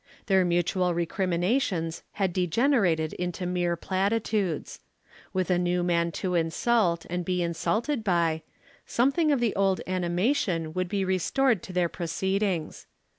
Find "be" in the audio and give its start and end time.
7.23-7.43, 10.89-11.05